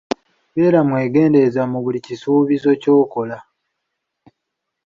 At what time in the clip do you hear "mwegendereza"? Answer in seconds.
0.87-1.61